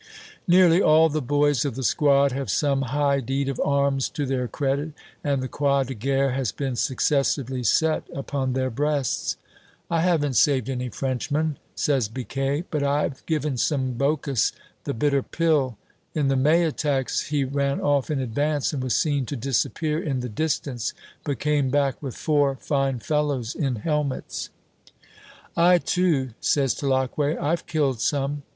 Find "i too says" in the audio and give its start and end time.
25.55-26.73